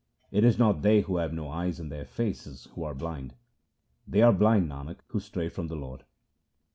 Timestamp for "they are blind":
4.07-4.67